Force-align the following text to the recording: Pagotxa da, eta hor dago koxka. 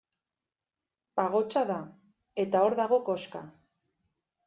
Pagotxa 1.21 1.63
da, 1.73 1.77
eta 2.47 2.65
hor 2.65 2.79
dago 2.83 3.03
koxka. 3.11 3.47